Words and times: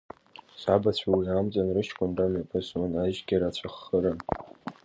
Сабацәа 0.61 1.09
уи 1.15 1.27
амҵан 1.37 1.67
рыҷкәынра 1.75 2.25
мҩаԥысуан, 2.31 2.91
ажьгьы 3.03 3.35
рацәаххыран… 3.41 4.19